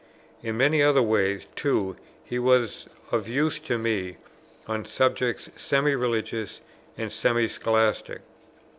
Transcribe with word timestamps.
In 0.41 0.57
many 0.57 0.81
other 0.81 1.03
ways 1.03 1.45
too 1.55 1.95
he 2.25 2.39
was 2.39 2.87
of 3.11 3.27
use 3.27 3.59
to 3.59 3.77
me, 3.77 4.17
on 4.65 4.83
subjects 4.83 5.51
semi 5.55 5.93
religious 5.93 6.59
and 6.97 7.11
semi 7.11 7.47
scholastic. 7.47 8.21